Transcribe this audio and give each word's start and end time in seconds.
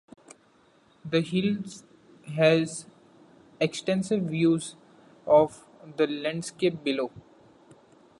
The 1.05 1.21
hill 1.21 1.57
has 2.35 2.87
extensive 3.59 4.23
views 4.23 4.75
of 5.27 5.63
the 5.95 6.07
landscape 6.07 6.83
below. 6.83 7.11